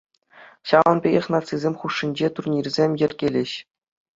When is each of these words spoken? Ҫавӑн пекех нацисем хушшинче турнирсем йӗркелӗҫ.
Ҫавӑн 0.69 0.97
пекех 1.03 1.25
нацисем 1.35 1.75
хушшинче 1.81 2.27
турнирсем 2.41 2.91
йӗркелӗҫ. 3.03 3.51